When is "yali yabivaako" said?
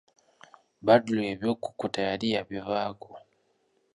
2.09-3.09